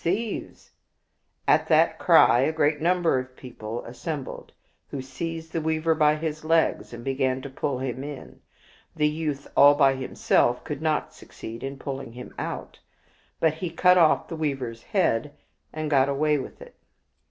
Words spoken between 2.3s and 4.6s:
a great number of people assembled,